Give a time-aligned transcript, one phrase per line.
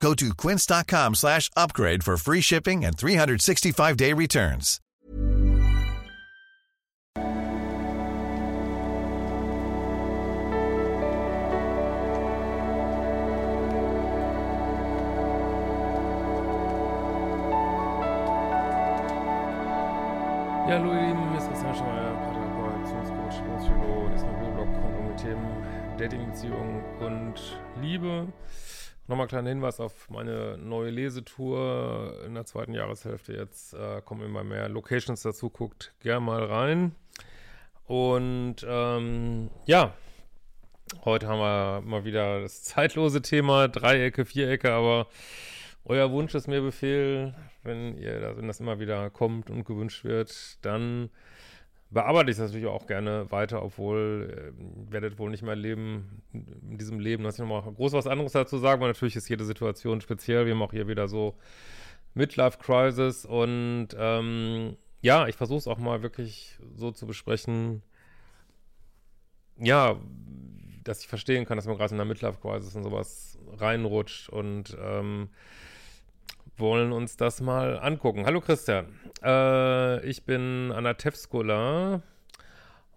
[0.00, 4.80] Go to quince.com slash upgrade for free shipping and 365-day returns.
[20.68, 22.84] Ja, hallo ihr Lieben, hier ist Schmeier, Paartherapeut,
[23.60, 27.34] Psychologe, diesmal Videoblog rund um die Themen Dating, Beziehung und
[27.80, 28.26] Liebe.
[29.08, 33.34] Nochmal ein kleiner Hinweis auf meine neue Lesetour in der zweiten Jahreshälfte.
[33.34, 36.96] Jetzt äh, kommen immer mehr Locations dazu, guckt gern mal rein.
[37.84, 39.94] Und ähm, ja,
[41.04, 45.06] heute haben wir mal wieder das zeitlose Thema, Dreiecke, Vierecke, aber
[45.84, 47.32] euer Wunsch ist mir Befehl.
[47.62, 51.10] Wenn ihr wenn das immer wieder kommt und gewünscht wird, dann
[51.90, 56.78] bearbeite ich das natürlich auch gerne weiter, obwohl äh, werdet wohl nicht mehr leben in
[56.78, 60.00] diesem Leben, dass ich nochmal groß was anderes dazu sagen, weil natürlich ist jede Situation
[60.00, 60.46] speziell.
[60.46, 61.36] Wir haben auch hier wieder so
[62.14, 67.82] Midlife Crisis und ähm, ja, ich versuche es auch mal wirklich so zu besprechen,
[69.58, 69.96] ja,
[70.82, 74.76] dass ich verstehen kann, dass man gerade in der Midlife Crisis und sowas reinrutscht und
[74.80, 75.28] ähm,
[76.56, 78.24] wollen uns das mal angucken.
[78.24, 78.86] Hallo Christian,
[79.26, 82.02] äh, ich bin Anna Tefskola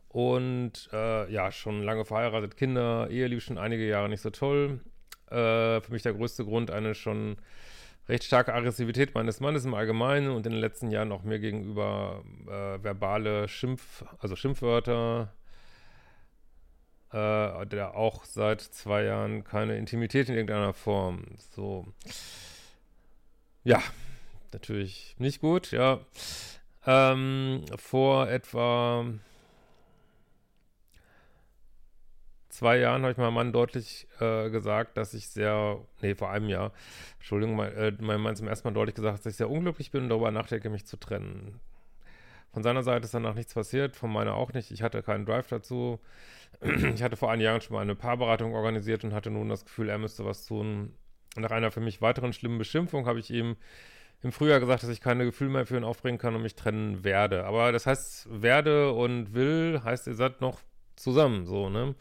[0.09, 4.79] und äh, ja, schon lange verheiratet, Kinder, Ehe lief schon einige Jahre nicht so toll.
[5.27, 7.37] Äh, für mich der größte Grund eine schon
[8.07, 12.23] recht starke Aggressivität meines Mannes im Allgemeinen und in den letzten Jahren auch mir gegenüber
[12.47, 15.33] äh, verbale Schimpf, also Schimpfwörter,
[17.11, 21.25] äh, der auch seit zwei Jahren keine Intimität in irgendeiner Form.
[21.51, 21.85] So.
[23.63, 23.81] Ja,
[24.53, 25.99] natürlich nicht gut, ja.
[26.85, 29.05] Ähm, vor etwa
[32.59, 36.49] zwei Jahren habe ich meinem Mann deutlich äh, gesagt, dass ich sehr, nee, vor einem
[36.49, 36.73] Jahr,
[37.17, 40.03] Entschuldigung, mein, äh, meinem Mann zum ersten Mal deutlich gesagt, dass ich sehr unglücklich bin
[40.03, 41.59] und darüber nachdenke, mich zu trennen.
[42.51, 44.71] Von seiner Seite ist danach nichts passiert, von meiner auch nicht.
[44.71, 45.99] Ich hatte keinen Drive dazu.
[46.95, 49.87] Ich hatte vor einigen Jahren schon mal eine Paarberatung organisiert und hatte nun das Gefühl,
[49.87, 50.93] er müsste was tun.
[51.37, 53.55] Nach einer für mich weiteren schlimmen Beschimpfung habe ich ihm
[54.21, 57.03] im Frühjahr gesagt, dass ich keine Gefühle mehr für ihn aufbringen kann und mich trennen
[57.03, 57.45] werde.
[57.45, 60.59] Aber das heißt, werde und will heißt, ihr seid noch
[60.95, 61.95] zusammen, so, ne?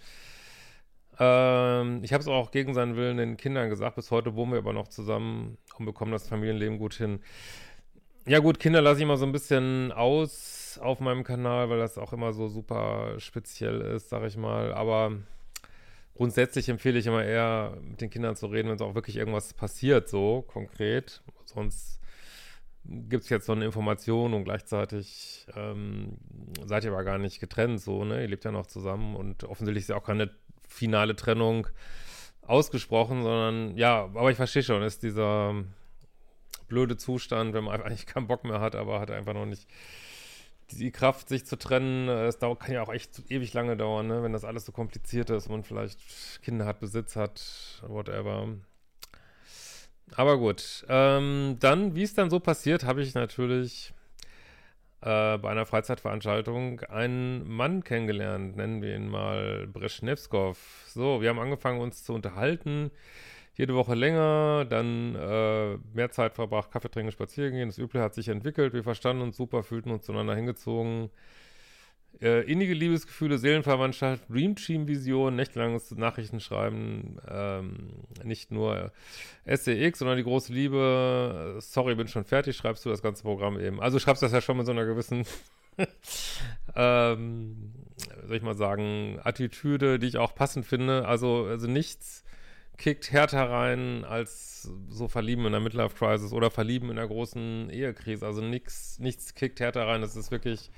[1.21, 3.97] Ähm, ich habe es auch gegen seinen Willen den Kindern gesagt.
[3.97, 7.21] Bis heute wohnen wir aber noch zusammen und bekommen das Familienleben gut hin.
[8.27, 11.99] Ja gut, Kinder lasse ich mal so ein bisschen aus auf meinem Kanal, weil das
[11.99, 14.73] auch immer so super speziell ist, sag ich mal.
[14.75, 15.13] Aber
[16.15, 19.55] grundsätzlich empfehle ich immer eher, mit den Kindern zu reden, wenn es auch wirklich irgendwas
[19.55, 21.23] passiert, so konkret.
[21.47, 21.98] Sonst
[22.89, 26.17] gibt es jetzt so eine Information und gleichzeitig ähm,
[26.65, 28.23] seid ihr aber gar nicht getrennt, so, ne?
[28.23, 30.31] Ihr lebt ja noch zusammen und offensichtlich ist ja auch keine
[30.67, 31.67] finale Trennung
[32.43, 35.55] ausgesprochen, sondern ja, aber ich verstehe schon, ist dieser
[36.69, 39.69] blöde Zustand, wenn man eigentlich keinen Bock mehr hat, aber hat einfach noch nicht
[40.71, 42.09] die Kraft, sich zu trennen.
[42.09, 44.23] Es kann ja auch echt ewig lange dauern, ne?
[44.23, 45.99] wenn das alles so kompliziert ist man vielleicht
[46.43, 48.49] Kinder hat, Besitz hat, whatever.
[50.17, 53.93] Aber gut, ähm, dann, wie es dann so passiert, habe ich natürlich
[55.01, 60.59] äh, bei einer Freizeitveranstaltung einen Mann kennengelernt, nennen wir ihn mal Breschnevskov.
[60.89, 62.91] So, wir haben angefangen uns zu unterhalten,
[63.55, 67.69] jede Woche länger, dann äh, mehr Zeit verbracht, Kaffee trinken, spazieren gehen.
[67.69, 71.11] Das Üble hat sich entwickelt, wir verstanden uns super, fühlten uns zueinander hingezogen.
[72.21, 77.91] Äh, innige Liebesgefühle, Seelenverwandtschaft, Dream Team Vision, nächtelanges Nachrichtenschreiben, ähm,
[78.25, 78.91] nicht nur
[79.47, 81.59] SCX, sondern die große Liebe.
[81.61, 83.81] Sorry, bin schon fertig, schreibst du das ganze Programm eben.
[83.81, 85.27] Also schreibst das ja schon mit so einer gewissen,
[86.75, 87.73] ähm,
[88.27, 91.07] soll ich mal sagen, Attitüde, die ich auch passend finde.
[91.07, 92.25] Also, also nichts
[92.79, 97.71] kickt härter rein als so Verlieben in der Midlife Crisis oder Verlieben in der großen
[97.71, 98.27] Ehekrise.
[98.27, 100.01] Also nichts, nichts kickt härter rein.
[100.01, 100.73] Das ist wirklich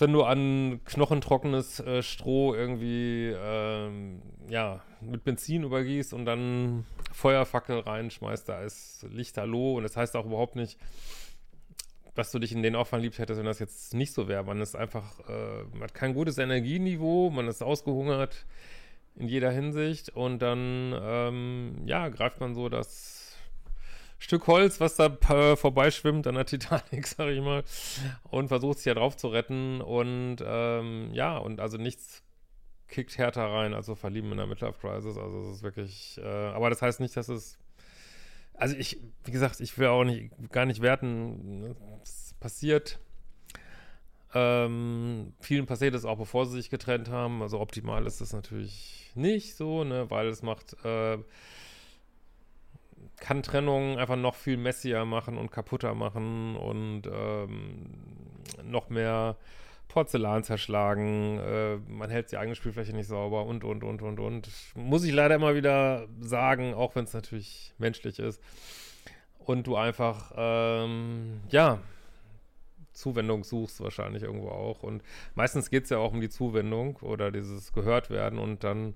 [0.00, 7.80] wenn du an knochentrockenes äh, Stroh irgendwie ähm, ja, mit Benzin übergießt und dann Feuerfackel
[7.80, 10.78] reinschmeißt, da ist Lichterloh und das heißt auch überhaupt nicht,
[12.14, 14.44] dass du dich in den auch verliebt hättest, wenn das jetzt nicht so wäre.
[14.44, 18.46] Man ist einfach, äh, man hat kein gutes Energieniveau, man ist ausgehungert
[19.16, 23.15] in jeder Hinsicht und dann, ähm, ja, greift man so das
[24.18, 27.64] Stück Holz, was da äh, vorbeischwimmt an der Titanic, sag ich mal,
[28.24, 29.80] und versucht sich ja drauf zu retten.
[29.80, 32.22] Und ähm, ja, und also nichts
[32.88, 36.70] kickt härter rein, also verlieben in der Midlife Crisis, also es ist wirklich, äh, aber
[36.70, 37.58] das heißt nicht, dass es,
[38.54, 42.98] also ich, wie gesagt, ich will auch nicht, gar nicht werten, es passiert,
[44.34, 49.10] ähm, vielen passiert es auch, bevor sie sich getrennt haben, also optimal ist das natürlich
[49.14, 51.18] nicht so, ne, weil es macht, äh,
[53.18, 57.86] kann Trennung einfach noch viel messier machen und kaputter machen und ähm,
[58.62, 59.36] noch mehr
[59.88, 64.50] Porzellan zerschlagen, äh, man hält die eigene Spielfläche nicht sauber und, und, und, und, und.
[64.74, 68.42] Muss ich leider immer wieder sagen, auch wenn es natürlich menschlich ist.
[69.38, 71.78] Und du einfach, ähm, ja,
[72.92, 74.82] Zuwendung suchst wahrscheinlich irgendwo auch.
[74.82, 75.02] Und
[75.34, 78.94] meistens geht es ja auch um die Zuwendung oder dieses Gehörtwerden und dann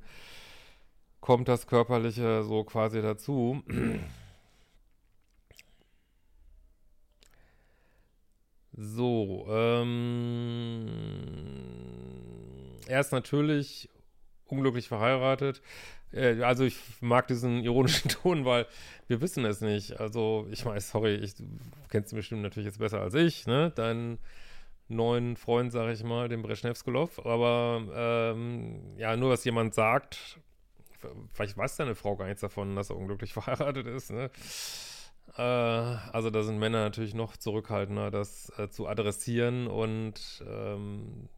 [1.21, 3.63] kommt das Körperliche so quasi dazu.
[8.73, 10.87] So, ähm,
[12.87, 13.91] er ist natürlich
[14.47, 15.61] unglücklich verheiratet.
[16.13, 18.67] Äh, also ich mag diesen ironischen Ton, weil
[19.07, 20.01] wir wissen es nicht.
[20.01, 21.45] Also ich meine, sorry, ich, du
[21.91, 23.71] kennst ihn bestimmt natürlich jetzt besser als ich, ne?
[23.71, 24.19] Deinen
[24.89, 27.25] neuen Freund, sag ich mal, den Breschnevskolov.
[27.27, 30.39] Aber ähm, ja, nur was jemand sagt,
[31.33, 34.31] vielleicht weiß deine Frau gar nichts davon, dass er unglücklich verheiratet ist, ne?
[35.37, 41.29] Äh, also da sind Männer natürlich noch zurückhaltender, das äh, zu adressieren und ähm,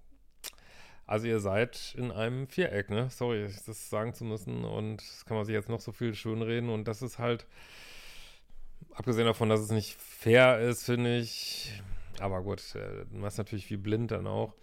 [1.07, 3.11] also ihr seid in einem Viereck, ne?
[3.11, 6.71] Sorry, das sagen zu müssen und das kann man sich jetzt noch so viel schönreden
[6.71, 7.47] und das ist halt,
[8.95, 11.83] abgesehen davon, dass es nicht fair ist, finde ich,
[12.19, 14.55] aber gut, äh, du machst natürlich wie blind dann auch.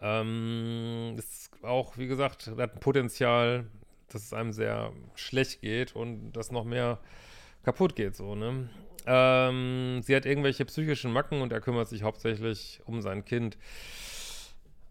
[0.00, 3.66] Ähm, ist auch, wie gesagt, hat ein Potenzial,
[4.14, 6.98] dass es einem sehr schlecht geht und das noch mehr
[7.64, 8.68] kaputt geht, so, ne?
[9.04, 13.56] Ähm, sie hat irgendwelche psychischen Macken und er kümmert sich hauptsächlich um sein Kind.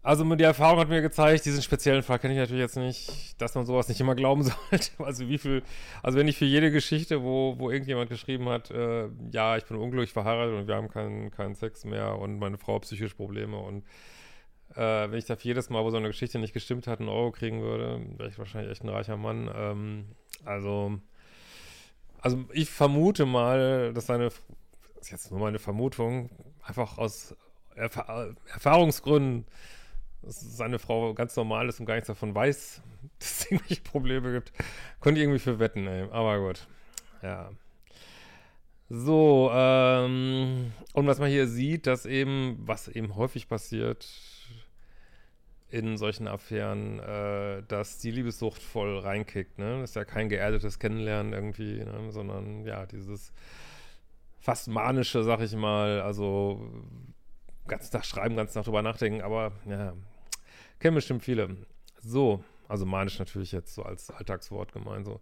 [0.04, 3.54] Also die Erfahrung hat mir gezeigt, diesen speziellen Fall kenne ich natürlich jetzt nicht, dass
[3.54, 4.90] man sowas nicht immer glauben sollte.
[4.98, 5.62] Also wie viel,
[6.02, 9.76] also wenn ich für jede Geschichte, wo, wo irgendjemand geschrieben hat, äh, ja, ich bin
[9.76, 13.56] unglücklich verheiratet und wir haben keinen, keinen Sex mehr und meine Frau hat psychische Probleme
[13.56, 13.84] und
[14.74, 17.08] äh, wenn ich da für jedes Mal, wo so eine Geschichte nicht gestimmt hat, einen
[17.08, 19.50] Euro kriegen würde, wäre ich wahrscheinlich echt ein reicher Mann.
[19.54, 20.04] Ähm,
[20.44, 20.98] also
[22.22, 24.40] also ich vermute mal, dass seine, das
[25.00, 26.30] ist jetzt nur meine Vermutung,
[26.62, 27.36] einfach aus
[27.74, 27.96] Erf
[28.52, 29.44] Erfahrungsgründen,
[30.22, 32.80] dass seine Frau ganz normal ist und gar nichts davon weiß,
[33.18, 34.52] dass es irgendwelche Probleme gibt.
[35.00, 36.08] Konnte ich irgendwie für wetten, ey.
[36.10, 36.66] Aber gut.
[37.22, 37.50] Ja.
[38.88, 44.06] So, ähm, und was man hier sieht, dass eben, was eben häufig passiert,
[45.72, 49.58] in solchen Affären, äh, dass die Liebessucht voll reinkickt.
[49.58, 49.80] Ne?
[49.80, 52.10] Das ist ja kein geerdetes Kennenlernen irgendwie, ne?
[52.12, 53.32] sondern ja, dieses
[54.38, 56.70] fast manische, sag ich mal, also
[57.66, 59.94] ganz Tag schreiben, ganz Tag drüber nachdenken, aber ja,
[60.78, 61.56] kennen bestimmt viele.
[62.02, 65.20] So, also manisch natürlich jetzt so als Alltagswort gemeint, so.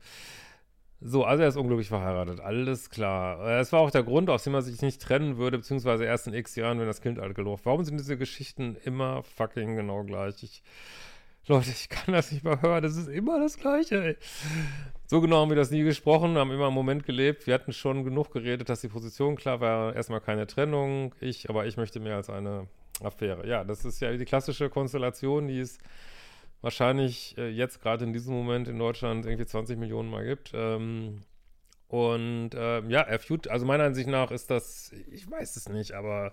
[1.03, 3.41] So, also er ist unglücklich verheiratet, alles klar.
[3.47, 6.27] Äh, es war auch der Grund, aus dem er sich nicht trennen würde, beziehungsweise erst
[6.27, 10.05] in x Jahren, wenn das Kind alt genug Warum sind diese Geschichten immer fucking genau
[10.05, 10.43] gleich?
[10.43, 10.63] Ich,
[11.47, 14.17] Leute, ich kann das nicht mehr hören, das ist immer das Gleiche, ey.
[15.07, 17.47] So genau haben wir das nie gesprochen, haben immer im Moment gelebt.
[17.47, 19.97] Wir hatten schon genug geredet, dass die Position klar war.
[19.97, 22.69] Erstmal keine Trennung, ich, aber ich möchte mehr als eine
[23.03, 23.49] Affäre.
[23.49, 25.81] Ja, das ist ja die klassische Konstellation, die ist
[26.63, 30.53] wahrscheinlich äh, jetzt gerade in diesem Moment in Deutschland irgendwie 20 Millionen Mal gibt.
[30.55, 31.23] Ähm,
[31.89, 36.33] und äh, ja, F-Fute, also meiner Ansicht nach ist das, ich weiß es nicht, aber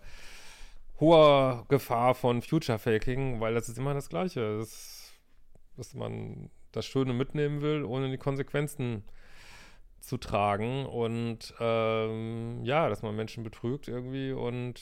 [0.99, 4.59] hoher Gefahr von Future Faking, weil das ist immer das Gleiche.
[4.59, 5.13] Das,
[5.75, 9.03] dass man das Schöne mitnehmen will, ohne die Konsequenzen
[9.99, 14.79] zu tragen und ähm, ja, dass man Menschen betrügt irgendwie und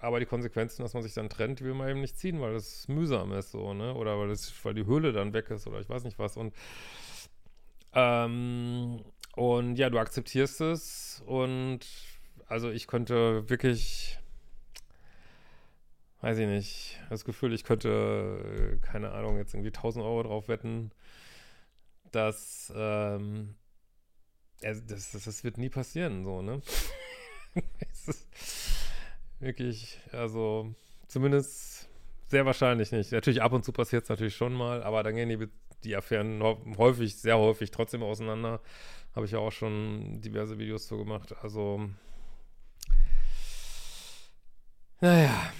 [0.00, 2.88] aber die Konsequenzen, dass man sich dann trennt, will man eben nicht ziehen, weil das
[2.88, 3.94] mühsam ist so, ne?
[3.94, 6.36] Oder weil, das, weil die Höhle dann weg ist oder ich weiß nicht was.
[6.36, 6.54] Und,
[7.92, 9.02] ähm,
[9.36, 11.80] und ja, du akzeptierst es und
[12.46, 14.18] also ich könnte wirklich,
[16.22, 20.90] weiß ich nicht, das Gefühl, ich könnte, keine Ahnung, jetzt irgendwie 1000 Euro drauf wetten,
[22.10, 23.54] dass, ähm,
[24.60, 26.60] das, das, das wird nie passieren, so, ne?
[27.92, 28.28] es ist,
[29.40, 30.74] Wirklich, also
[31.08, 31.88] zumindest
[32.26, 33.10] sehr wahrscheinlich nicht.
[33.10, 35.48] Natürlich ab und zu passiert es natürlich schon mal, aber dann gehen die,
[35.82, 38.60] die Affären häufig, sehr häufig trotzdem auseinander.
[39.16, 41.34] Habe ich ja auch schon diverse Videos zu gemacht.
[41.42, 41.88] Also,
[45.00, 45.52] naja.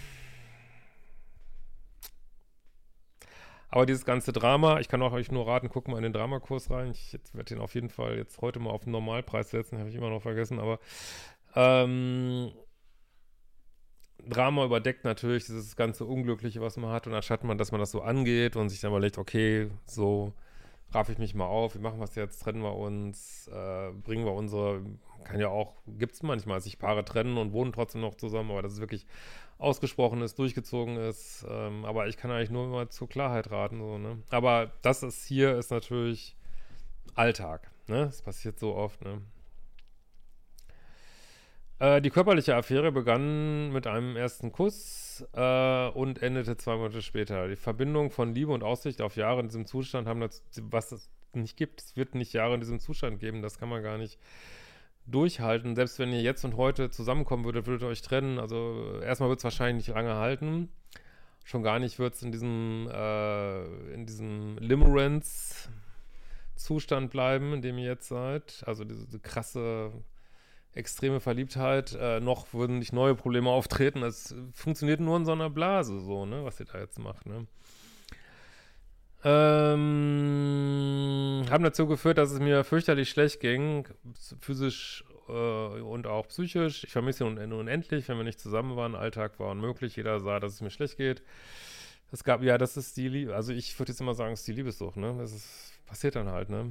[3.71, 6.71] Aber dieses ganze Drama, ich kann auch euch nur raten, guckt mal in den Dramakurs
[6.71, 6.91] rein.
[6.91, 9.95] Ich werde den auf jeden Fall jetzt heute mal auf den Normalpreis setzen, habe ich
[9.95, 10.81] immer noch vergessen, aber
[11.55, 12.53] ähm,
[14.29, 17.07] Drama überdeckt natürlich dieses ganze Unglückliche, was man hat.
[17.07, 20.33] Und anstatt man, dass man das so angeht und sich dann überlegt, okay, so
[20.93, 24.25] raff ich mich mal auf, wie machen wir es jetzt, trennen wir uns, äh, bringen
[24.25, 24.83] wir unsere,
[25.25, 28.63] kann ja auch, gibt es manchmal, sich Paare trennen und wohnen trotzdem noch zusammen, aber
[28.63, 29.07] dass es wirklich
[29.59, 33.99] ausgesprochen ist, durchgezogen ist, ähm, aber ich kann eigentlich nur immer zur Klarheit raten, so,
[33.99, 36.37] ne, aber das ist hier, ist natürlich
[37.15, 39.21] Alltag, ne, passiert so oft, ne.
[41.81, 47.49] Äh, die körperliche Affäre begann mit einem ersten Kuss äh, und endete zwei Monate später.
[47.49, 51.09] Die Verbindung von Liebe und Aussicht auf Jahre in diesem Zustand haben das, was es
[51.33, 51.81] nicht gibt.
[51.81, 53.41] Es wird nicht Jahre in diesem Zustand geben.
[53.41, 54.19] Das kann man gar nicht
[55.07, 55.75] durchhalten.
[55.75, 58.39] Selbst wenn ihr jetzt und heute zusammenkommen würdet, würdet ihr euch trennen.
[58.39, 60.69] Also erstmal wird es wahrscheinlich nicht lange halten.
[61.45, 67.87] Schon gar nicht wird es in diesem, äh, in diesem Limerence-Zustand bleiben, in dem ihr
[67.87, 68.63] jetzt seid.
[68.67, 69.93] Also diese, diese krasse
[70.75, 74.03] extreme Verliebtheit, äh, noch würden nicht neue Probleme auftreten.
[74.03, 77.47] Es funktioniert nur in so einer Blase, so, ne, was ihr da jetzt macht, ne.
[79.23, 79.85] Ähm,
[81.51, 83.87] haben dazu geführt, dass es mir fürchterlich schlecht ging,
[84.41, 86.85] physisch äh, und auch psychisch.
[86.85, 88.95] Ich vermisse ihn un unendlich, wenn wir nicht zusammen waren.
[88.95, 89.97] Alltag war unmöglich.
[89.97, 91.23] Jeder sah, dass es mir schlecht geht.
[92.13, 93.35] Es gab, ja, das ist die Liebe.
[93.35, 95.15] Also ich würde jetzt immer sagen, es ist die Liebessucht, ne?
[95.19, 96.71] Das ist, passiert dann halt, ne?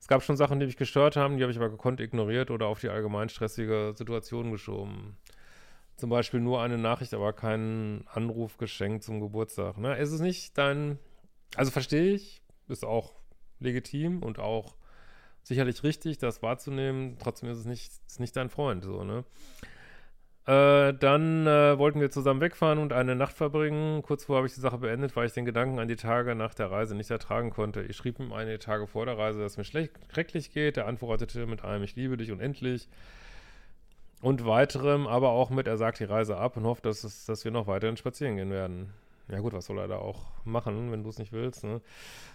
[0.00, 2.66] Es gab schon Sachen, die mich gestört haben, die habe ich aber gekonnt ignoriert oder
[2.66, 5.16] auf die allgemein stressige Situation geschoben.
[5.96, 9.78] Zum Beispiel nur eine Nachricht, aber keinen Anruf geschenkt zum Geburtstag.
[9.78, 9.96] Ne?
[9.96, 10.98] Ist es nicht dein,
[11.54, 13.14] also verstehe ich, ist auch
[13.60, 14.76] legitim und auch
[15.42, 17.16] sicherlich richtig, das wahrzunehmen.
[17.18, 19.24] Trotzdem ist es nicht, ist nicht dein Freund, so, ne?
[20.46, 24.02] Äh, dann äh, wollten wir zusammen wegfahren und eine Nacht verbringen.
[24.02, 26.54] Kurz vorher habe ich die Sache beendet, weil ich den Gedanken an die Tage nach
[26.54, 27.82] der Reise nicht ertragen konnte.
[27.82, 30.76] Ich schrieb ihm einige Tage vor der Reise, dass es mir schrecklich geht.
[30.76, 32.88] Er antwortete mit einem Ich liebe dich unendlich
[34.22, 37.44] und weiterem, aber auch mit Er sagt die Reise ab und hofft, dass, es, dass
[37.44, 38.92] wir noch weiterhin spazieren gehen werden.
[39.28, 41.80] Ja gut, was soll er da auch machen, wenn du es nicht willst, ne?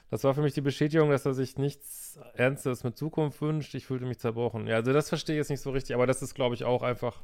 [0.09, 3.73] Das war für mich die Bestätigung, dass er sich nichts Ernstes mit Zukunft wünscht.
[3.75, 4.67] Ich fühlte mich zerbrochen.
[4.67, 6.83] Ja, also das verstehe ich jetzt nicht so richtig, aber das ist, glaube ich, auch
[6.83, 7.21] einfach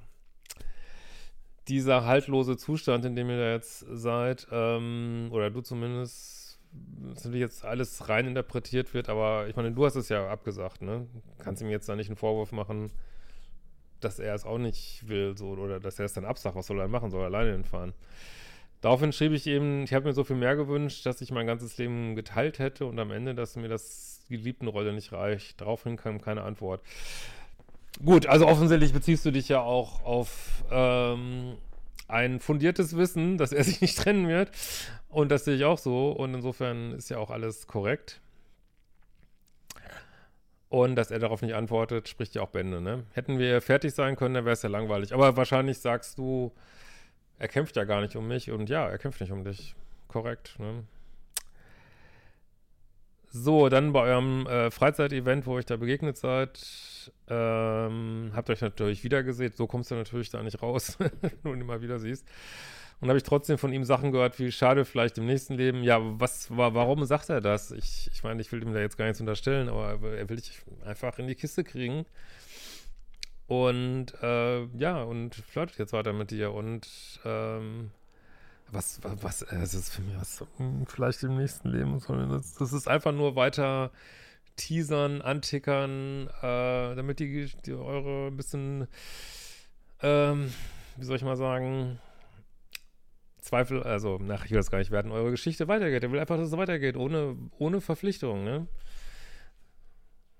[1.67, 7.41] dieser haltlose Zustand, in dem ihr da jetzt seid, ähm, oder du zumindest, dass natürlich
[7.41, 11.07] jetzt alles rein interpretiert wird, aber ich meine, du hast es ja abgesagt, ne?
[11.39, 12.91] Kannst ihm jetzt da nicht einen Vorwurf machen,
[13.99, 16.79] dass er es auch nicht will, so, oder dass er es dann absagt, was soll
[16.79, 17.93] er machen, soll er alleine hinfahren.
[18.81, 21.77] Daraufhin schrieb ich eben, ich habe mir so viel mehr gewünscht, dass ich mein ganzes
[21.77, 25.61] Leben geteilt hätte und am Ende, dass mir das Geliebtenrolle nicht reicht.
[25.61, 26.81] Daraufhin kam keine Antwort.
[28.03, 31.57] Gut, also offensichtlich beziehst du dich ja auch auf ähm,
[32.07, 34.51] ein fundiertes Wissen, dass er sich nicht trennen wird.
[35.09, 36.11] Und das sehe ich auch so.
[36.11, 38.21] Und insofern ist ja auch alles korrekt.
[40.69, 43.05] Und dass er darauf nicht antwortet, spricht ja auch Bände, ne?
[43.13, 45.13] Hätten wir fertig sein können, dann wäre es ja langweilig.
[45.13, 46.51] Aber wahrscheinlich sagst du,
[47.39, 48.51] er kämpft ja gar nicht um mich.
[48.51, 49.75] Und ja, er kämpft nicht um dich.
[50.09, 50.83] Korrekt, ne?
[53.29, 56.59] So, dann bei eurem äh, Freizeitevent, wo euch da begegnet seid,
[57.27, 59.51] ähm, habt euch natürlich wieder gesehen.
[59.55, 62.25] So kommst du natürlich da nicht raus, wenn du ihn immer wieder siehst.
[62.99, 65.83] Und habe ich trotzdem von ihm Sachen gehört, wie schade vielleicht im nächsten Leben.
[65.83, 67.71] Ja, was war, warum sagt er das?
[67.71, 70.61] Ich, ich meine, ich will ihm da jetzt gar nichts unterstellen, aber er will dich
[70.83, 72.05] einfach in die Kiste kriegen.
[73.45, 76.87] Und äh, ja, und flirtet jetzt weiter mit dir und
[77.23, 77.91] ähm,
[78.71, 82.53] was, was, was, äh, es ist für mich was, hm, vielleicht im nächsten Leben, das,
[82.55, 83.91] das ist einfach nur weiter
[84.55, 88.87] teasern, antickern, äh, damit die, die eure ein bisschen,
[90.01, 90.53] ähm,
[90.97, 91.99] wie soll ich mal sagen,
[93.47, 96.03] Zweifel, also, nach, ich will das gar nicht werden, eure Geschichte weitergeht.
[96.03, 98.67] Er will einfach, dass es weitergeht, ohne, ohne Verpflichtung, ne?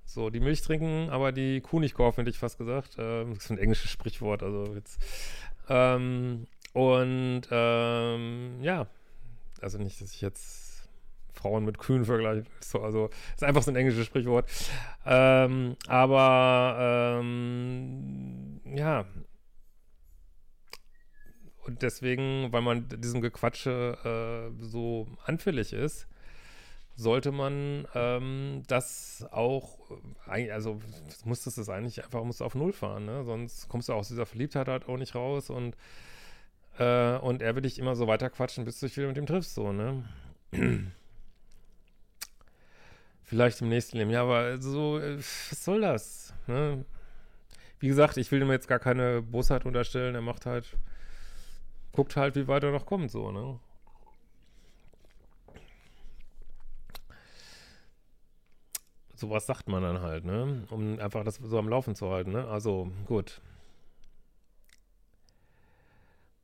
[0.03, 2.95] So, die Milch trinken, aber die Kuh nicht kaufen, hätte ich fast gesagt.
[2.97, 5.01] Ähm, das ist ein englisches Sprichwort, also jetzt.
[5.69, 8.85] Ähm, und ähm, ja,
[9.61, 10.87] also nicht, dass ich jetzt
[11.33, 12.45] Frauen mit Kühen vergleiche.
[12.59, 14.47] So, also ist einfach so ein englisches Sprichwort.
[15.03, 19.05] Ähm, aber ähm, ja.
[21.65, 26.07] Und deswegen, weil man diesem Gequatsche äh, so anfällig ist,
[26.95, 29.79] sollte man ähm, das auch,
[30.27, 30.79] also
[31.25, 33.23] musstest du es eigentlich einfach musst auf Null fahren, ne?
[33.23, 35.75] Sonst kommst du aus dieser Verliebtheit halt auch nicht raus und
[36.77, 39.25] äh, und er will dich immer so weiter quatschen, bis du dich wieder mit ihm
[39.25, 40.03] triffst, so, ne?
[43.23, 44.09] Vielleicht im nächsten Leben.
[44.11, 46.33] Ja, aber so, äh, was soll das?
[46.47, 46.85] Ne?
[47.79, 50.15] Wie gesagt, ich will ihm jetzt gar keine Bosheit unterstellen.
[50.15, 50.77] Er macht halt,
[51.91, 53.59] guckt halt, wie weit er noch kommt, so, ne?
[59.15, 60.63] Sowas sagt man dann halt, ne?
[60.69, 62.47] Um einfach das so am Laufen zu halten, ne?
[62.47, 63.41] Also, gut.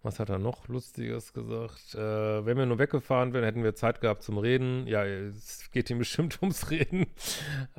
[0.05, 1.95] Was hat er noch Lustiges gesagt?
[1.95, 4.85] Äh, wenn wir nur weggefahren wären, hätten wir Zeit gehabt zum Reden.
[4.85, 7.07] Ja, es geht ihm bestimmt ums Reden.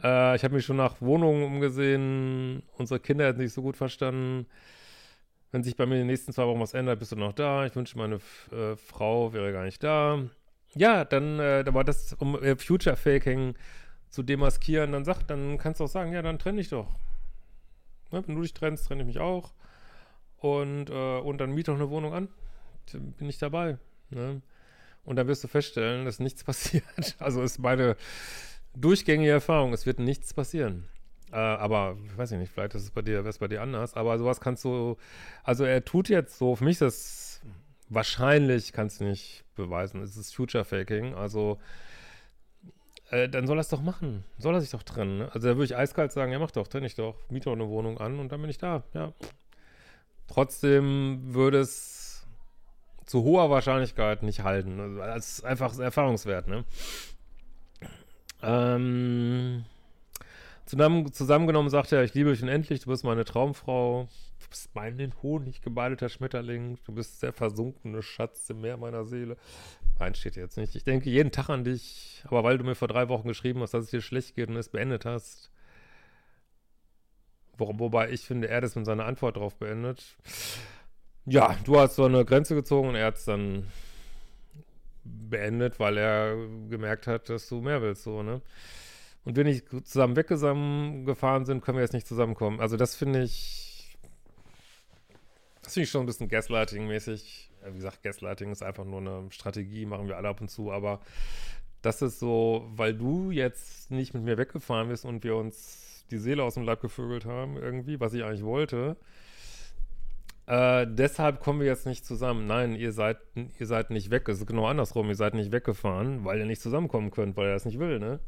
[0.02, 2.62] Äh, ich habe mich schon nach Wohnungen umgesehen.
[2.78, 4.46] Unsere Kinder hätten sich so gut verstanden.
[5.52, 7.66] Wenn sich bei mir in den nächsten zwei Wochen was ändert, bist du noch da.
[7.66, 8.16] Ich wünsche, meine
[8.50, 10.18] äh, Frau wäre gar nicht da.
[10.74, 13.54] Ja, dann, äh, da war das, um äh, Future Faking
[14.08, 16.88] zu demaskieren, dann sagt, dann kannst du auch sagen, ja, dann trenne dich doch.
[18.12, 18.26] Ne?
[18.26, 19.52] Wenn du dich trennst, trenne ich mich auch
[20.44, 22.28] und, äh, und dann miete doch eine Wohnung an.
[22.92, 23.78] Bin ich dabei.
[24.10, 24.42] Ne?
[25.02, 26.84] Und dann wirst du feststellen, dass nichts passiert.
[27.18, 27.96] Also ist meine
[28.74, 30.84] durchgängige Erfahrung, es wird nichts passieren.
[31.32, 33.94] Äh, aber, ich weiß nicht, vielleicht ist es bei dir, wäre es bei dir anders,
[33.94, 34.98] aber sowas kannst du,
[35.44, 37.40] also er tut jetzt so, für mich ist das
[37.88, 41.58] wahrscheinlich, kannst du nicht beweisen, es ist Future Faking, also
[43.10, 44.24] äh, dann soll er es doch machen.
[44.38, 45.18] Soll er sich doch trennen.
[45.18, 45.32] Ne?
[45.32, 47.68] Also da würde ich eiskalt sagen, ja mach doch, trenne ich doch, miete doch eine
[47.68, 49.12] Wohnung an und dann bin ich da, ja.
[50.26, 52.26] Trotzdem würde es
[53.04, 54.96] zu hoher Wahrscheinlichkeit nicht halten.
[54.96, 56.64] Das ist einfach Erfahrungswert, ne?
[58.42, 59.64] Ähm,
[60.66, 64.08] zusammen, zusammengenommen sagt er, ich liebe dich unendlich, du bist meine Traumfrau,
[64.40, 69.04] du bist mein in Honig gebaldeter Schmetterling, du bist der versunkene Schatz im Meer meiner
[69.04, 69.36] Seele.
[69.98, 70.74] Nein, steht jetzt nicht.
[70.74, 73.74] Ich denke jeden Tag an dich, aber weil du mir vor drei Wochen geschrieben hast,
[73.74, 75.50] dass es dir schlecht geht und es beendet hast,
[77.58, 80.16] wobei ich finde, er das mit seiner Antwort drauf beendet.
[81.26, 83.66] Ja, du hast so eine Grenze gezogen und er hat es dann
[85.04, 86.36] beendet, weil er
[86.68, 88.40] gemerkt hat, dass du mehr willst, so, ne?
[89.24, 92.60] Und wenn ich zusammen weggefahren sind, können wir jetzt nicht zusammenkommen.
[92.60, 93.96] Also das finde ich,
[95.62, 97.50] das finde ich schon ein bisschen Gaslighting-mäßig.
[97.66, 101.00] Wie gesagt, Gaslighting ist einfach nur eine Strategie, machen wir alle ab und zu, aber
[101.80, 106.18] das ist so, weil du jetzt nicht mit mir weggefahren bist und wir uns die
[106.18, 108.96] Seele aus dem Leib gevögelt haben, irgendwie, was ich eigentlich wollte.
[110.46, 112.46] Äh, deshalb kommen wir jetzt nicht zusammen.
[112.46, 113.18] Nein, ihr seid,
[113.58, 114.28] ihr seid nicht weg.
[114.28, 115.08] Es ist genau andersrum.
[115.08, 118.20] Ihr seid nicht weggefahren, weil ihr nicht zusammenkommen könnt, weil er das nicht will, ne?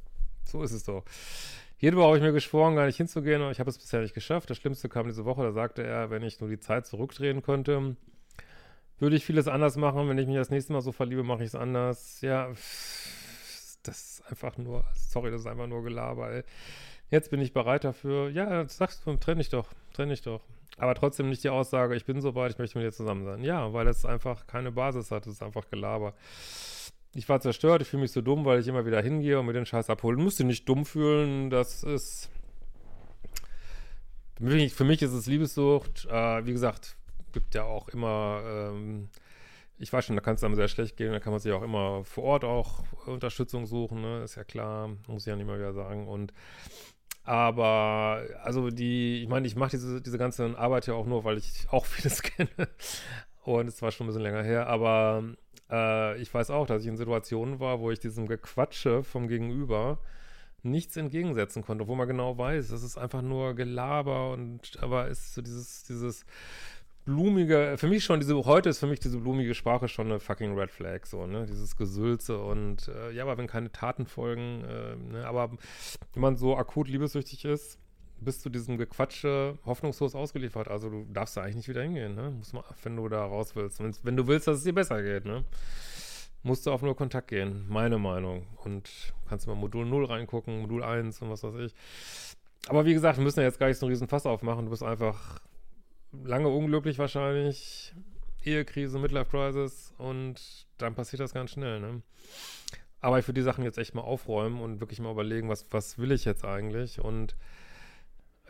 [0.44, 1.04] So ist es doch.
[1.82, 4.48] Woche habe ich mir geschworen, gar nicht hinzugehen, aber ich habe es bisher nicht geschafft.
[4.48, 7.96] Das Schlimmste kam diese Woche, da sagte er, wenn ich nur die Zeit zurückdrehen könnte,
[8.98, 10.08] würde ich vieles anders machen.
[10.08, 12.22] Wenn ich mich das nächste Mal so verliebe, mache ich es anders.
[12.22, 12.48] Ja,
[13.82, 16.44] das ist einfach nur, sorry, das ist einfach nur Gelaber, ey.
[17.10, 18.30] Jetzt bin ich bereit dafür.
[18.30, 20.42] Ja, sagst du, trenne ich doch, trenne ich doch.
[20.78, 23.44] Aber trotzdem nicht die Aussage, ich bin soweit, ich möchte mit dir zusammen sein.
[23.44, 26.14] Ja, weil es einfach keine Basis hat, es ist einfach Gelaber.
[27.14, 29.54] Ich war zerstört, ich fühle mich so dumm, weil ich immer wieder hingehe und mir
[29.54, 30.18] den Scheiß abholen.
[30.18, 32.28] Du musst dich nicht dumm fühlen, das ist.
[34.36, 36.06] Für mich, für mich ist es Liebessucht.
[36.10, 36.96] Äh, wie gesagt,
[37.32, 38.42] gibt ja auch immer.
[38.44, 39.08] Ähm,
[39.78, 41.62] ich weiß schon, da kann es einem sehr schlecht gehen, da kann man sich auch
[41.62, 44.22] immer vor Ort auch Unterstützung suchen, ne?
[44.22, 46.08] ist ja klar, muss ich ja nicht mal wieder sagen.
[46.08, 46.32] Und
[47.26, 51.38] aber, also die, ich meine, ich mache diese, diese ganze Arbeit ja auch nur, weil
[51.38, 52.48] ich auch vieles kenne.
[53.44, 55.24] Und es war schon ein bisschen länger her, aber
[55.70, 59.98] äh, ich weiß auch, dass ich in Situationen war, wo ich diesem Gequatsche vom Gegenüber
[60.62, 65.34] nichts entgegensetzen konnte, wo man genau weiß, das ist einfach nur Gelaber und aber ist
[65.34, 66.26] so dieses, dieses
[67.06, 70.58] blumige, für mich schon diese, heute ist für mich diese blumige Sprache schon eine fucking
[70.58, 74.96] Red Flag, so, ne, dieses Gesülze und, äh, ja, aber wenn keine Taten folgen, äh,
[74.96, 75.52] ne, aber
[76.12, 77.78] wenn man so akut liebessüchtig ist,
[78.20, 82.32] bist du diesem Gequatsche hoffnungslos ausgeliefert, also du darfst da eigentlich nicht wieder hingehen, ne,
[82.32, 85.00] muss man, wenn du da raus willst, Wenn's, wenn du willst, dass es dir besser
[85.02, 85.44] geht, ne,
[86.42, 88.46] musst du auf nur Kontakt gehen, meine Meinung.
[88.62, 88.88] Und
[89.28, 91.74] kannst mal Modul 0 reingucken, Modul 1 und was weiß ich,
[92.68, 94.70] aber wie gesagt, wir müssen ja jetzt gar nicht so einen riesen Fass aufmachen, du
[94.70, 95.40] bist einfach
[96.24, 97.94] lange unglücklich wahrscheinlich,
[98.44, 102.02] Ehekrise, Midlife Crisis und dann passiert das ganz schnell, ne?
[103.00, 105.98] Aber ich würde die Sachen jetzt echt mal aufräumen und wirklich mal überlegen, was, was
[105.98, 107.00] will ich jetzt eigentlich?
[107.00, 107.36] Und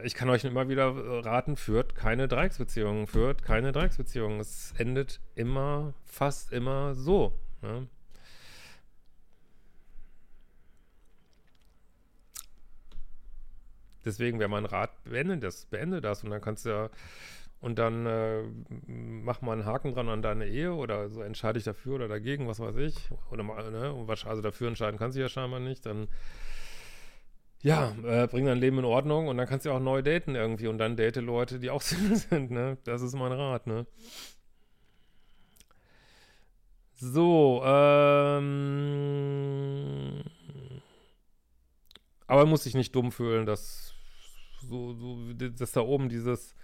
[0.02, 4.40] ich kann euch immer wieder raten, führt keine Dreiecksbeziehungen, führt keine Dreiecksbeziehungen.
[4.40, 7.32] Es endet immer, fast immer so.
[7.62, 7.88] Ne?
[14.04, 16.90] Deswegen wäre mein Rat, beende das, beende das und dann kannst du ja
[17.60, 18.42] und dann äh,
[18.86, 22.46] mach mal einen Haken dran an deine Ehe oder so entscheide ich dafür oder dagegen,
[22.48, 22.96] was weiß ich.
[23.30, 26.08] Oder ne, also dafür entscheiden kannst du ja scheinbar nicht, dann
[27.62, 30.68] ja, äh, bring dein Leben in Ordnung und dann kannst du auch neu daten irgendwie
[30.68, 32.78] und dann date Leute, die auch Single sind, ne?
[32.84, 33.86] Das ist mein Rat, ne?
[36.98, 38.52] So, ähm,
[42.26, 43.92] aber muss sich nicht dumm fühlen, dass
[44.62, 46.54] so, so, dass da oben dieses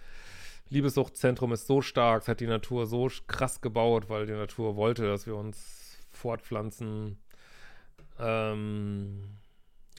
[0.69, 5.07] Liebessuchtzentrum ist so stark, es hat die Natur so krass gebaut, weil die Natur wollte,
[5.07, 7.17] dass wir uns fortpflanzen.
[8.19, 9.37] Ähm,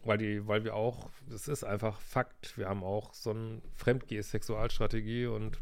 [0.04, 5.26] weil die, weil wir auch, das ist einfach Fakt, wir haben auch so eine Fremdgeh-Sexualstrategie
[5.26, 5.58] und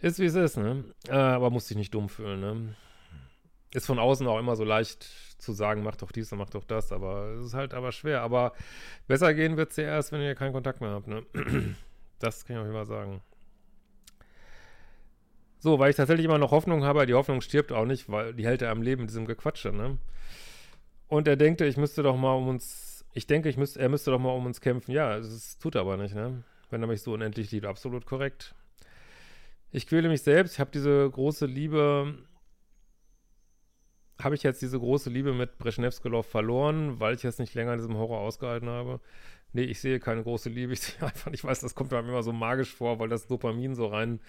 [0.00, 0.84] ist wie es ist, ne?
[1.08, 2.74] Äh, aber muss dich nicht dumm fühlen, ne?
[3.72, 5.04] Ist von außen auch immer so leicht
[5.38, 8.22] zu sagen, mach doch dies und mach doch das, aber es ist halt aber schwer.
[8.22, 8.52] Aber
[9.06, 11.24] besser gehen wird es ja erst, wenn ihr keinen Kontakt mehr habt, ne?
[12.20, 13.22] Das kann ich auch immer sagen.
[15.58, 18.46] So, weil ich tatsächlich immer noch Hoffnung habe, die Hoffnung stirbt auch nicht, weil die
[18.46, 19.98] hält er am Leben mit diesem Gequatsche, ne?
[21.08, 24.10] Und er denkt, ich müsste doch mal um uns, ich denke, ich müsste, er müsste
[24.10, 24.92] doch mal um uns kämpfen.
[24.92, 26.44] Ja, es tut er aber nicht, ne?
[26.70, 28.54] Wenn er mich so unendlich liebt, absolut korrekt.
[29.72, 32.14] Ich quäle mich selbst, ich habe diese große Liebe,
[34.22, 37.78] habe ich jetzt diese große Liebe mit Breschnevskelov verloren, weil ich jetzt nicht länger in
[37.80, 39.00] diesem Horror ausgehalten habe.
[39.52, 42.22] Nee, ich sehe keine große Liebe, ich sehe einfach, ich weiß, das kommt mir immer
[42.22, 44.20] so magisch vor, weil das Dopamin so rein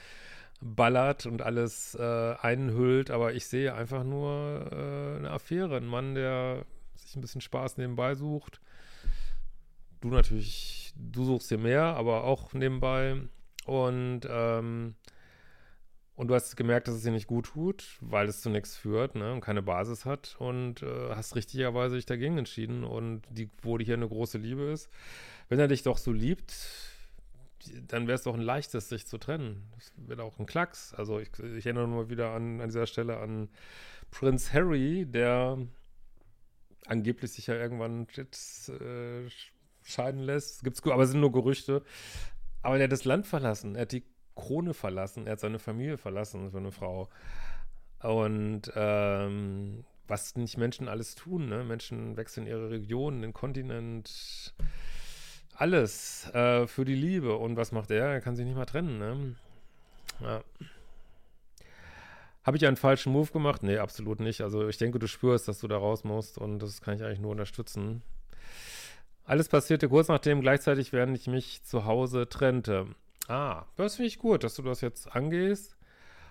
[0.62, 6.14] ballert und alles äh, einhüllt, aber ich sehe einfach nur äh, eine Affäre, ein Mann,
[6.14, 8.62] der sich ein bisschen Spaß nebenbei sucht.
[10.02, 13.18] Du natürlich, du suchst hier mehr, aber auch nebenbei.
[13.66, 14.96] Und ähm,
[16.16, 19.16] und du hast gemerkt, dass es dir nicht gut tut, weil es zu nichts führt
[19.16, 23.78] ne, und keine Basis hat und äh, hast richtigerweise dich dagegen entschieden und die, wo
[23.78, 24.90] dir hier eine große Liebe ist.
[25.50, 26.54] Wenn er dich doch so liebt,
[27.88, 29.70] dann wäre es doch ein leichtes, sich zu trennen.
[29.76, 30.94] Das wäre auch ein Klacks.
[30.94, 33.50] Also ich, ich erinnere nur wieder an, an dieser Stelle an
[34.10, 35.58] Prinz Harry, der
[36.88, 39.30] angeblich sich ja irgendwann jetzt äh,
[39.84, 40.64] scheiden lässt.
[40.64, 41.84] Gibt's, aber es sind nur Gerüchte.
[42.62, 43.76] Aber der hat das Land verlassen.
[43.76, 44.04] Er hat die
[44.36, 47.10] Krone verlassen, er hat seine Familie verlassen für eine Frau.
[48.02, 51.64] Und ähm, was nicht Menschen alles tun, ne?
[51.64, 54.54] Menschen wechseln ihre Region, den Kontinent,
[55.54, 57.36] alles äh, für die Liebe.
[57.36, 58.08] Und was macht er?
[58.08, 59.36] Er kann sich nicht mal trennen, ne?
[60.20, 60.44] Ja.
[62.44, 63.62] Habe ich einen falschen Move gemacht?
[63.62, 64.42] Nee, absolut nicht.
[64.42, 67.20] Also ich denke, du spürst, dass du da raus musst und das kann ich eigentlich
[67.20, 68.02] nur unterstützen.
[69.24, 72.88] Alles passierte kurz nachdem, gleichzeitig während ich mich zu Hause trennte.
[73.28, 75.78] Ah, das finde ich gut, dass du das jetzt angehst.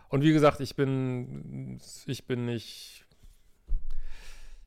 [0.08, 3.06] Und wie gesagt, ich bin, ich bin nicht,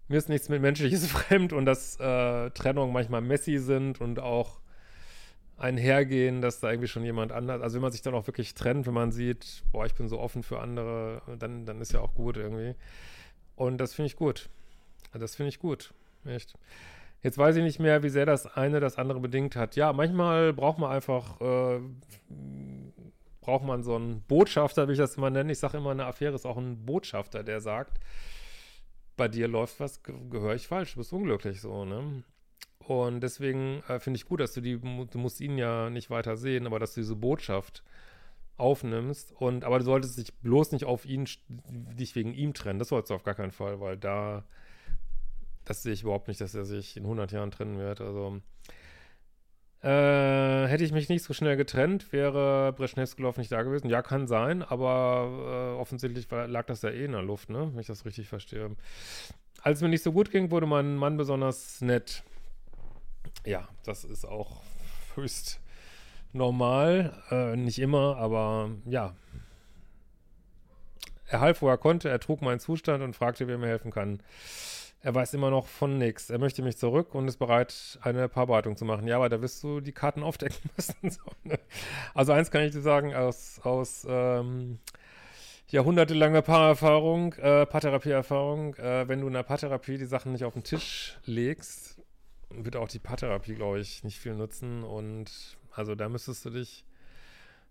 [0.07, 4.61] mir ist nichts mit Menschliches fremd und dass äh, Trennungen manchmal messy sind und auch
[5.57, 8.87] einhergehen, dass da irgendwie schon jemand anders, also wenn man sich dann auch wirklich trennt,
[8.87, 12.15] wenn man sieht, boah, ich bin so offen für andere, dann, dann ist ja auch
[12.15, 12.75] gut irgendwie.
[13.55, 14.49] Und das finde ich gut.
[15.13, 15.93] Das finde ich gut.
[16.25, 16.55] Echt.
[17.23, 19.77] Jetzt weiß ich nicht mehr, wie sehr das eine das andere bedingt hat.
[19.77, 21.79] Ja, manchmal braucht man einfach, äh,
[23.39, 25.53] braucht man so einen Botschafter, wie ich das immer nenne.
[25.53, 27.99] Ich sage immer, eine Affäre ist auch ein Botschafter, der sagt,
[29.15, 32.23] bei dir läuft was, gehöre ich falsch, du bist unglücklich so, ne?
[32.79, 36.35] Und deswegen äh, finde ich gut, dass du die, du musst ihn ja nicht weiter
[36.35, 37.83] sehen, aber dass du diese Botschaft
[38.57, 41.27] aufnimmst und, aber du solltest dich bloß nicht auf ihn,
[41.69, 44.43] dich wegen ihm trennen, das sollst du auf gar keinen Fall, weil da
[45.65, 48.01] das sehe ich überhaupt nicht, dass er sich in 100 Jahren trennen wird.
[48.01, 48.41] Also
[49.83, 53.89] äh, hätte ich mich nicht so schnell getrennt, wäre Breschnevskelov nicht da gewesen.
[53.89, 57.69] Ja, kann sein, aber äh, offensichtlich lag das ja eh in der Luft, ne?
[57.73, 58.75] Wenn ich das richtig verstehe.
[59.61, 62.23] Als es mir nicht so gut ging, wurde mein Mann besonders nett.
[63.45, 64.61] Ja, das ist auch
[65.15, 65.59] höchst
[66.31, 67.21] normal.
[67.29, 69.15] Äh, nicht immer, aber ja.
[71.27, 72.09] Er half, wo er konnte.
[72.09, 74.21] Er trug meinen Zustand und fragte, wer mir helfen kann.
[75.03, 76.29] Er weiß immer noch von nichts.
[76.29, 79.05] Er möchte mich zurück und ist bereit, eine Paarbereitung zu machen.
[79.05, 81.09] Ja, aber da wirst du die Karten aufdecken müssen.
[81.09, 81.59] So, ne?
[82.13, 84.79] Also eins kann ich dir sagen, aus, aus ähm,
[85.67, 90.63] jahrhundertelanger Paarerfahrung, äh, Paartherapieerfahrung, äh, wenn du in der Paartherapie die Sachen nicht auf den
[90.63, 92.01] Tisch legst,
[92.49, 94.83] wird auch die Paartherapie, glaube ich, nicht viel nutzen.
[94.83, 96.85] Und also da müsstest du dich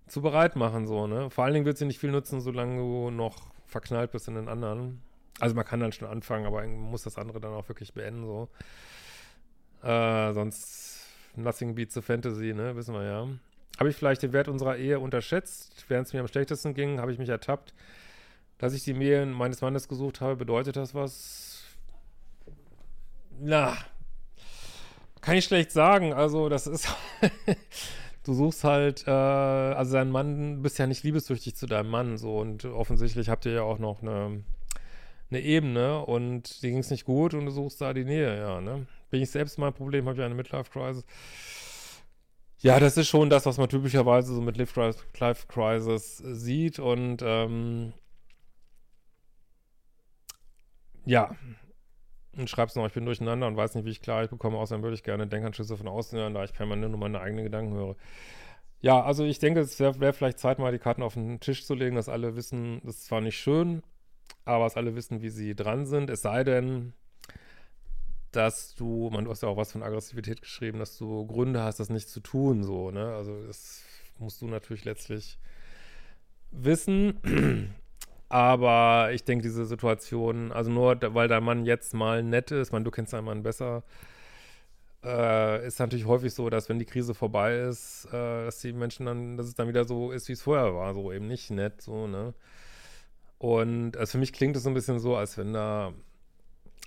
[0.07, 1.31] zu bereit machen, so, ne?
[1.31, 4.49] Vor allen Dingen wird sie nicht viel nutzen, solange du noch verknallt bist in den
[4.49, 5.01] anderen.
[5.41, 8.25] Also man kann dann schon anfangen, aber man muss das andere dann auch wirklich beenden,
[8.25, 8.49] so.
[9.83, 13.29] Äh, sonst nothing beats the fantasy, ne, wissen wir ja.
[13.79, 15.87] Habe ich vielleicht den Wert unserer Ehe unterschätzt?
[15.89, 17.75] Während es mir am schlechtesten ging, habe ich mich ertappt.
[18.59, 21.65] Dass ich die Nähe meines Mannes gesucht habe, bedeutet das was?
[23.41, 23.77] Na,
[25.21, 26.13] kann ich schlecht sagen.
[26.13, 26.89] Also, das ist.
[28.25, 32.39] du suchst halt, äh, also dein Mann, bist ja nicht liebessüchtig zu deinem Mann, so
[32.39, 34.45] und offensichtlich habt ihr ja auch noch eine
[35.35, 38.61] eine Ebene und dir ging es nicht gut und du suchst da die Nähe, ja,
[38.61, 38.87] ne?
[39.11, 41.05] Bin ich selbst mein Problem, habe ich eine Midlife-Crisis.
[42.59, 47.93] Ja, das ist schon das, was man typischerweise so mit Midlife-Crisis sieht und ähm,
[51.05, 51.35] ja,
[52.37, 54.83] und schreibst noch, ich bin durcheinander und weiß nicht, wie ich klar ich bekomme, außerdem
[54.83, 57.97] würde ich gerne Denkanschlüsse von außen hören, da ich permanent nur meine eigenen Gedanken höre.
[58.81, 61.67] Ja, also ich denke, es wäre wär vielleicht Zeit, mal die Karten auf den Tisch
[61.67, 63.83] zu legen, dass alle wissen, das ist zwar nicht schön,
[64.45, 66.11] aber dass alle wissen, wie sie dran sind.
[66.11, 66.93] Es sei denn,
[68.33, 71.81] dass du, man, du hast ja auch was von Aggressivität geschrieben, dass du Gründe hast,
[71.81, 73.15] das nicht zu tun, so, ne?
[73.15, 73.83] Also das
[74.19, 75.39] musst du natürlich letztlich
[76.51, 77.75] wissen.
[78.29, 82.83] Aber ich denke, diese Situation, also nur weil dein Mann jetzt mal nett ist, man,
[82.83, 83.83] du kennst deinen Mann besser,
[85.05, 89.07] äh, ist natürlich häufig so, dass wenn die Krise vorbei ist, äh, dass die Menschen
[89.07, 91.83] dann, dass es dann wieder so ist, wie es vorher war, so eben nicht nett,
[91.83, 92.35] so, ne?
[93.43, 95.93] Und also für mich klingt es so ein bisschen so, als wenn da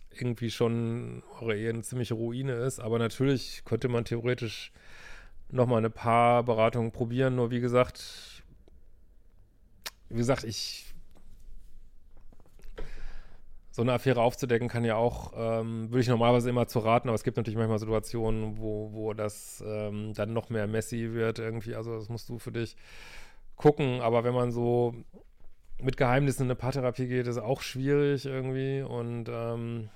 [0.10, 2.80] irgendwie schon eure Ehe eine ziemliche Ruine ist.
[2.80, 4.72] Aber natürlich könnte man theoretisch
[5.50, 7.36] nochmal eine paar Beratungen probieren.
[7.36, 8.42] Nur wie gesagt,
[10.08, 10.94] wie gesagt, ich
[13.72, 17.16] so eine Affäre aufzudecken kann ja auch, ähm, würde ich normalerweise immer zu raten, aber
[17.16, 21.76] es gibt natürlich manchmal Situationen, wo, wo das ähm, dann noch mehr messy wird irgendwie.
[21.76, 22.78] Also das musst du für dich
[23.58, 24.00] gucken.
[24.00, 24.96] Aber wenn man so
[25.82, 28.82] mit Geheimnissen in eine Paartherapie geht, ist auch schwierig irgendwie.
[28.82, 29.90] Und ähm,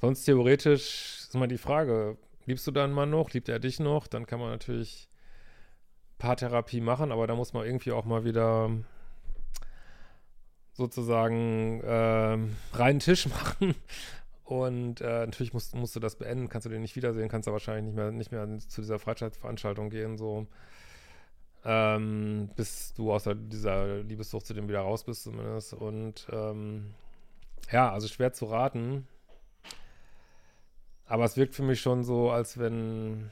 [0.00, 2.16] sonst theoretisch ist mal die Frage,
[2.46, 3.30] liebst du deinen Mann noch?
[3.30, 4.06] Liebt er dich noch?
[4.06, 5.08] Dann kann man natürlich
[6.18, 8.70] Paartherapie machen, aber da muss man irgendwie auch mal wieder
[10.72, 12.38] sozusagen äh,
[12.76, 13.74] reinen Tisch machen.
[14.44, 17.52] Und äh, natürlich musst, musst du das beenden, kannst du den nicht wiedersehen, kannst du
[17.52, 20.48] wahrscheinlich nicht mehr, nicht mehr zu dieser Freizeitveranstaltung gehen, so
[21.64, 25.74] ähm, bis du aus dieser Liebessucht zu dem wieder raus bist zumindest.
[25.74, 26.94] Und ähm,
[27.70, 29.06] ja, also schwer zu raten.
[31.06, 33.30] Aber es wirkt für mich schon so, als wenn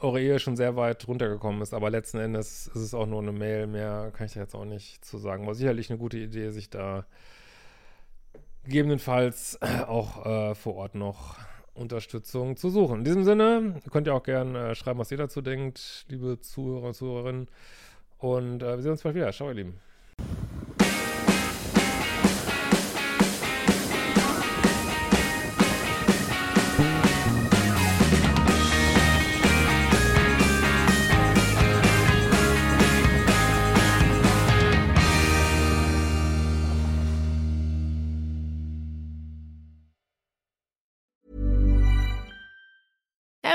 [0.00, 1.74] eure Ehe schon sehr weit runtergekommen ist.
[1.74, 3.66] Aber letzten Endes ist es auch nur eine Mail.
[3.66, 5.46] Mehr kann ich da jetzt auch nicht zu sagen.
[5.46, 7.06] War sicherlich eine gute Idee, sich da
[8.64, 11.36] gegebenenfalls auch äh, vor Ort noch
[11.74, 12.98] Unterstützung zu suchen.
[12.98, 16.88] In diesem Sinne, könnt ihr auch gerne äh, schreiben, was ihr dazu denkt, liebe Zuhörer
[16.88, 17.48] und Zuhörerinnen.
[18.18, 19.32] Und äh, wir sehen uns bald wieder.
[19.32, 19.91] Ciao, ihr Lieben.